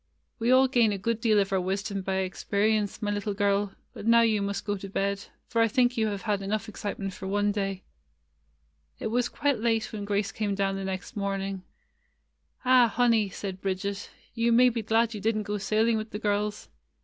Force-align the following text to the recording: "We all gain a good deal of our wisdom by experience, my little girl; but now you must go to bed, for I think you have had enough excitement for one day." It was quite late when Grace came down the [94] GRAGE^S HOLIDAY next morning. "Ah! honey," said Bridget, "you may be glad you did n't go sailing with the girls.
"We 0.39 0.49
all 0.51 0.67
gain 0.67 0.91
a 0.91 0.97
good 0.97 1.21
deal 1.21 1.37
of 1.39 1.53
our 1.53 1.61
wisdom 1.61 2.01
by 2.01 2.15
experience, 2.15 3.03
my 3.03 3.11
little 3.11 3.35
girl; 3.35 3.73
but 3.93 4.07
now 4.07 4.21
you 4.21 4.41
must 4.41 4.65
go 4.65 4.75
to 4.75 4.89
bed, 4.89 5.25
for 5.45 5.61
I 5.61 5.67
think 5.67 5.95
you 5.95 6.07
have 6.07 6.23
had 6.23 6.41
enough 6.41 6.67
excitement 6.67 7.13
for 7.13 7.27
one 7.27 7.51
day." 7.51 7.83
It 8.97 9.11
was 9.11 9.29
quite 9.29 9.59
late 9.59 9.93
when 9.93 10.05
Grace 10.05 10.31
came 10.31 10.55
down 10.55 10.73
the 10.75 10.83
[94] 10.85 10.85
GRAGE^S 10.85 10.87
HOLIDAY 10.87 10.91
next 10.91 11.15
morning. 11.15 11.63
"Ah! 12.65 12.87
honey," 12.87 13.29
said 13.29 13.61
Bridget, 13.61 14.09
"you 14.33 14.51
may 14.51 14.69
be 14.69 14.81
glad 14.81 15.13
you 15.13 15.21
did 15.21 15.37
n't 15.37 15.43
go 15.45 15.59
sailing 15.59 15.97
with 15.97 16.09
the 16.09 16.17
girls. 16.17 16.67